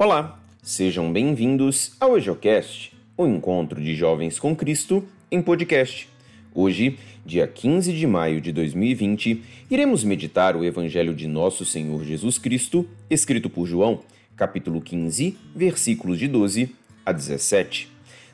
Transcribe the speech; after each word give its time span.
Olá, 0.00 0.40
sejam 0.62 1.12
bem-vindos 1.12 1.90
ao 1.98 2.16
EjoCast, 2.16 2.96
o 3.16 3.26
encontro 3.26 3.80
de 3.80 3.96
jovens 3.96 4.38
com 4.38 4.54
Cristo 4.54 5.02
em 5.28 5.42
podcast. 5.42 6.08
Hoje, 6.54 6.96
dia 7.26 7.48
15 7.48 7.92
de 7.92 8.06
maio 8.06 8.40
de 8.40 8.52
2020, 8.52 9.42
iremos 9.68 10.04
meditar 10.04 10.54
o 10.54 10.64
Evangelho 10.64 11.12
de 11.12 11.26
Nosso 11.26 11.64
Senhor 11.64 12.04
Jesus 12.04 12.38
Cristo, 12.38 12.88
escrito 13.10 13.50
por 13.50 13.66
João, 13.66 14.02
capítulo 14.36 14.80
15, 14.80 15.36
versículos 15.52 16.16
de 16.16 16.28
12 16.28 16.72
a 17.04 17.10
17. 17.10 17.88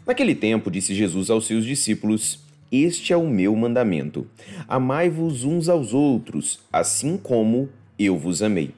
Naquele 0.07 0.35
tempo, 0.35 0.71
disse 0.71 0.95
Jesus 0.95 1.31
aos 1.31 1.47
seus 1.47 1.65
discípulos: 1.65 2.41
Este 2.71 3.15
é 3.15 3.17
o 3.17 3.27
meu 3.27 3.57
mandamento: 3.57 4.27
amai-vos 4.69 5.45
uns 5.45 5.71
aos 5.71 5.95
outros, 5.95 6.61
assim 6.71 7.17
como 7.17 7.71
eu 7.99 8.19
vos 8.19 8.43
amei. 8.43 8.73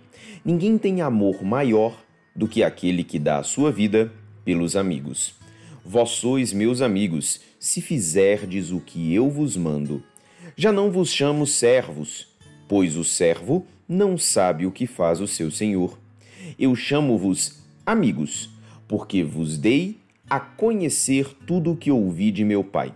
Ninguém 0.45 0.79
tem 0.79 1.01
amor 1.01 1.43
maior 1.43 2.06
do 2.37 2.47
que 2.47 2.63
aquele 2.63 3.03
que 3.03 3.19
dá 3.19 3.39
a 3.39 3.43
sua 3.43 3.73
vida 3.73 4.13
pelos 4.45 4.77
amigos. 4.77 5.35
Vós 5.85 6.11
sois 6.11 6.53
meus 6.53 6.83
amigos, 6.83 7.41
se 7.59 7.81
fizerdes 7.81 8.71
o 8.71 8.81
que 8.81 9.15
eu 9.15 9.31
vos 9.31 9.57
mando. 9.57 10.03
Já 10.57 10.71
não 10.71 10.91
vos 10.91 11.11
chamo 11.11 11.47
servos, 11.47 12.29
pois 12.69 12.97
o 12.97 13.05
servo 13.05 13.67
não 13.89 14.19
sabe 14.19 14.67
o 14.67 14.73
que 14.73 14.87
faz 14.87 15.21
o 15.21 15.27
seu 15.27 15.51
senhor. 15.51 15.99
Eu 16.59 16.75
chamo-vos 16.75 17.61
amigos, 17.85 18.51
porque 18.87 19.23
vos 19.23 19.57
dei 19.57 19.97
a 20.29 20.41
conhecer 20.41 21.27
tudo 21.47 21.73
o 21.73 21.77
que 21.77 21.91
ouvi 21.91 22.31
de 22.31 22.45
meu 22.45 22.63
Pai. 22.65 22.93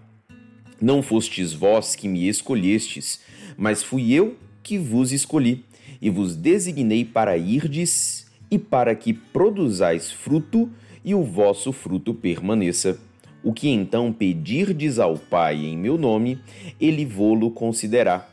Não 0.80 1.02
fostes 1.02 1.52
vós 1.52 1.94
que 1.94 2.08
me 2.08 2.28
escolhestes, 2.28 3.20
mas 3.56 3.82
fui 3.82 4.12
eu 4.12 4.36
que 4.62 4.78
vos 4.78 5.12
escolhi 5.12 5.64
e 6.00 6.10
vos 6.10 6.34
designei 6.34 7.04
para 7.04 7.36
irdes 7.36 8.29
e 8.50 8.58
para 8.58 8.94
que 8.94 9.12
produzais 9.12 10.10
fruto 10.10 10.70
e 11.04 11.14
o 11.14 11.22
vosso 11.22 11.72
fruto 11.72 12.12
permaneça. 12.12 12.98
O 13.42 13.52
que 13.52 13.68
então 13.68 14.12
pedirdes 14.12 14.98
ao 14.98 15.16
Pai 15.16 15.64
em 15.64 15.76
meu 15.76 15.96
nome, 15.96 16.38
ele 16.80 17.06
vô-lo 17.06 17.50
concederá. 17.50 18.28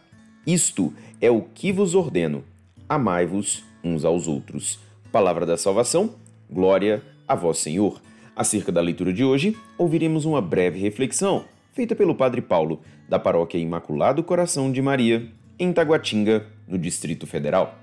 Isto 0.46 0.94
é 1.22 1.32
o 1.32 1.42
que 1.42 1.72
vos 1.72 1.96
ordeno: 1.96 2.44
amai-vos 2.90 3.64
uns 3.84 4.04
aos 4.04 4.28
outros. 4.28 4.80
Palavra 5.12 5.46
da 5.46 5.58
salvação, 5.58 6.16
glória 6.50 7.02
a 7.28 7.36
vós, 7.36 7.60
Senhor. 7.60 8.02
Acerca 8.36 8.72
da 8.72 8.82
leitura 8.82 9.14
de 9.14 9.24
hoje, 9.24 9.58
ouviremos 9.78 10.26
uma 10.26 10.42
breve 10.42 10.80
reflexão 10.80 11.46
feita 11.74 11.96
pelo 11.96 12.16
Padre 12.16 12.42
Paulo, 12.42 12.82
da 13.08 13.20
Paróquia 13.20 13.60
Imaculado 13.60 14.24
Coração 14.24 14.72
de 14.72 14.82
Maria, 14.82 15.28
em 15.60 15.72
Taguatinga, 15.72 16.46
no 16.68 16.78
Distrito 16.78 17.28
Federal. 17.28 17.80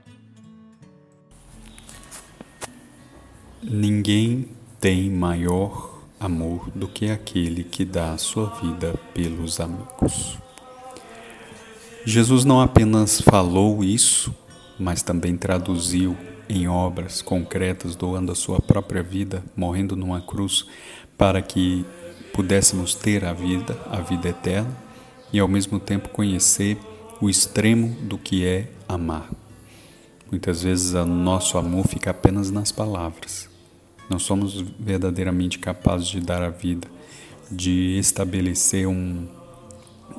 Ninguém 3.66 4.46
tem 4.78 5.08
maior 5.08 5.98
amor 6.20 6.70
do 6.74 6.86
que 6.86 7.10
aquele 7.10 7.64
que 7.64 7.82
dá 7.82 8.12
a 8.12 8.18
sua 8.18 8.50
vida 8.60 8.94
pelos 9.14 9.58
amigos. 9.58 10.36
Jesus 12.04 12.44
não 12.44 12.60
apenas 12.60 13.22
falou 13.22 13.82
isso, 13.82 14.34
mas 14.78 15.02
também 15.02 15.34
traduziu 15.34 16.14
em 16.46 16.68
obras 16.68 17.22
concretas, 17.22 17.96
doando 17.96 18.32
a 18.32 18.34
sua 18.34 18.60
própria 18.60 19.02
vida, 19.02 19.42
morrendo 19.56 19.96
numa 19.96 20.20
cruz, 20.20 20.66
para 21.16 21.40
que 21.40 21.86
pudéssemos 22.34 22.94
ter 22.94 23.24
a 23.24 23.32
vida, 23.32 23.80
a 23.90 23.98
vida 24.02 24.28
eterna, 24.28 24.76
e 25.32 25.40
ao 25.40 25.48
mesmo 25.48 25.80
tempo 25.80 26.10
conhecer 26.10 26.76
o 27.18 27.30
extremo 27.30 27.96
do 28.02 28.18
que 28.18 28.44
é 28.44 28.70
amar. 28.86 29.30
Muitas 30.30 30.62
vezes 30.62 30.92
o 30.92 31.06
nosso 31.06 31.56
amor 31.56 31.88
fica 31.88 32.10
apenas 32.10 32.50
nas 32.50 32.70
palavras. 32.70 33.53
Não 34.08 34.18
somos 34.18 34.60
verdadeiramente 34.78 35.58
capazes 35.58 36.08
de 36.08 36.20
dar 36.20 36.42
a 36.42 36.50
vida, 36.50 36.86
de 37.50 37.98
estabelecer 37.98 38.86
um 38.86 39.26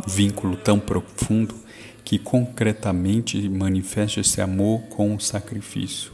vínculo 0.07 0.55
tão 0.57 0.79
profundo 0.79 1.55
que 2.03 2.19
concretamente 2.19 3.49
manifeste 3.49 4.19
esse 4.19 4.41
amor 4.41 4.81
com 4.89 5.15
o 5.15 5.19
sacrifício. 5.19 6.11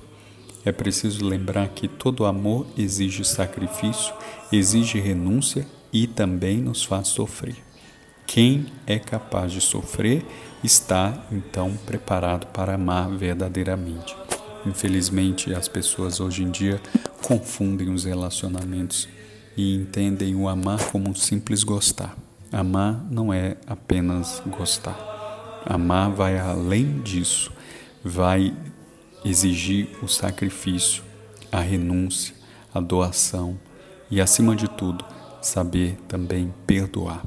É 0.63 0.71
preciso 0.71 1.25
lembrar 1.25 1.69
que 1.69 1.87
todo 1.87 2.25
amor 2.25 2.67
exige 2.77 3.25
sacrifício, 3.25 4.13
exige 4.51 4.99
renúncia 4.99 5.67
e 5.91 6.07
também 6.07 6.57
nos 6.57 6.83
faz 6.83 7.07
sofrer. 7.07 7.55
Quem 8.27 8.67
é 8.85 8.97
capaz 8.97 9.51
de 9.51 9.59
sofrer 9.59 10.23
está 10.63 11.25
então 11.31 11.75
preparado 11.85 12.45
para 12.47 12.75
amar 12.75 13.09
verdadeiramente. 13.09 14.15
Infelizmente, 14.65 15.53
as 15.53 15.67
pessoas 15.67 16.19
hoje 16.19 16.43
em 16.43 16.51
dia 16.51 16.81
confundem 17.21 17.89
os 17.89 18.03
relacionamentos 18.03 19.07
e 19.57 19.75
entendem 19.75 20.35
o 20.35 20.47
amar 20.47 20.79
como 20.91 21.09
um 21.09 21.15
simples 21.15 21.63
gostar. 21.63 22.15
Amar 22.51 23.03
não 23.09 23.33
é 23.33 23.57
apenas 23.65 24.41
gostar. 24.45 24.97
Amar 25.65 26.11
vai 26.11 26.37
além 26.37 26.99
disso, 27.01 27.51
vai 28.03 28.53
exigir 29.23 29.89
o 30.01 30.07
sacrifício, 30.07 31.03
a 31.51 31.59
renúncia, 31.59 32.35
a 32.73 32.79
doação 32.79 33.59
e, 34.09 34.19
acima 34.19 34.55
de 34.55 34.67
tudo, 34.67 35.05
saber 35.41 35.97
também 36.07 36.53
perdoar. 36.65 37.23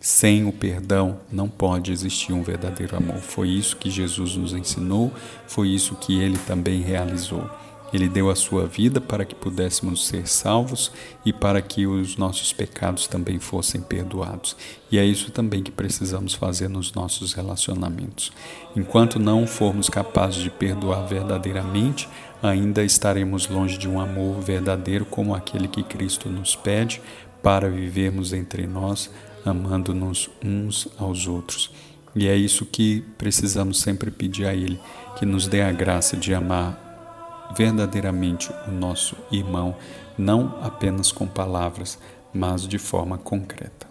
Sem 0.00 0.46
o 0.46 0.52
perdão 0.52 1.18
não 1.32 1.48
pode 1.48 1.90
existir 1.90 2.32
um 2.32 2.42
verdadeiro 2.42 2.96
amor. 2.96 3.16
Foi 3.16 3.48
isso 3.48 3.76
que 3.76 3.90
Jesus 3.90 4.36
nos 4.36 4.52
ensinou, 4.52 5.12
foi 5.46 5.68
isso 5.68 5.96
que 5.96 6.20
ele 6.20 6.38
também 6.38 6.80
realizou. 6.80 7.48
Ele 7.92 8.08
deu 8.08 8.28
a 8.28 8.34
sua 8.34 8.66
vida 8.66 9.00
para 9.00 9.24
que 9.24 9.34
pudéssemos 9.34 10.06
ser 10.06 10.26
salvos 10.26 10.90
e 11.24 11.32
para 11.32 11.62
que 11.62 11.86
os 11.86 12.16
nossos 12.16 12.52
pecados 12.52 13.06
também 13.06 13.38
fossem 13.38 13.80
perdoados. 13.80 14.56
E 14.90 14.98
é 14.98 15.04
isso 15.04 15.30
também 15.30 15.62
que 15.62 15.70
precisamos 15.70 16.34
fazer 16.34 16.68
nos 16.68 16.92
nossos 16.92 17.32
relacionamentos. 17.32 18.32
Enquanto 18.74 19.18
não 19.18 19.46
formos 19.46 19.88
capazes 19.88 20.42
de 20.42 20.50
perdoar 20.50 21.06
verdadeiramente, 21.06 22.08
ainda 22.42 22.84
estaremos 22.84 23.48
longe 23.48 23.78
de 23.78 23.88
um 23.88 24.00
amor 24.00 24.40
verdadeiro 24.40 25.04
como 25.04 25.34
aquele 25.34 25.68
que 25.68 25.82
Cristo 25.82 26.28
nos 26.28 26.56
pede 26.56 27.00
para 27.46 27.70
vivermos 27.70 28.32
entre 28.32 28.66
nós 28.66 29.08
amando-nos 29.44 30.28
uns 30.44 30.88
aos 30.98 31.28
outros. 31.28 31.72
E 32.12 32.26
é 32.26 32.34
isso 32.34 32.66
que 32.66 33.02
precisamos 33.16 33.80
sempre 33.80 34.10
pedir 34.10 34.46
a 34.46 34.52
Ele, 34.52 34.80
que 35.16 35.24
nos 35.24 35.46
dê 35.46 35.62
a 35.62 35.70
graça 35.70 36.16
de 36.16 36.34
amar 36.34 37.54
verdadeiramente 37.56 38.50
o 38.66 38.72
nosso 38.72 39.16
irmão, 39.30 39.76
não 40.18 40.58
apenas 40.60 41.12
com 41.12 41.24
palavras, 41.24 42.00
mas 42.34 42.66
de 42.66 42.78
forma 42.78 43.16
concreta. 43.16 43.86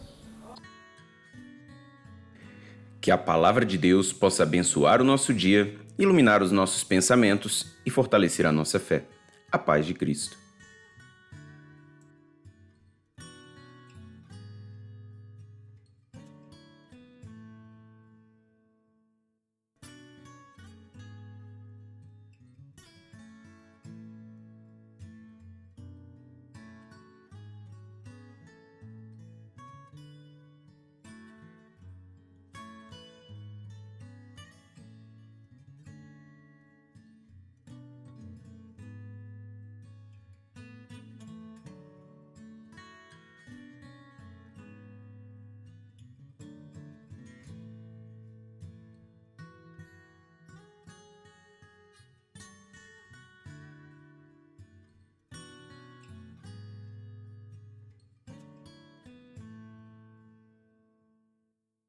Que 3.00 3.10
a 3.10 3.18
palavra 3.18 3.66
de 3.66 3.78
Deus 3.78 4.12
possa 4.12 4.44
abençoar 4.44 5.00
o 5.00 5.06
nosso 5.06 5.34
dia, 5.34 5.80
iluminar 5.98 6.44
os 6.44 6.52
nossos 6.52 6.84
pensamentos 6.84 7.68
e 7.86 7.90
fortalecer 7.90 8.46
a 8.46 8.52
nossa 8.52 8.82
fé. 8.82 9.06
A 9.50 9.58
paz 9.58 9.86
de 9.86 9.94
Cristo. 9.94 10.45